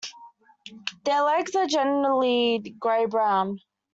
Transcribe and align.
Their 1.03 1.21
legs 1.21 1.55
are 1.55 1.67
generally 1.67 2.57
grey-brown. 2.79 3.59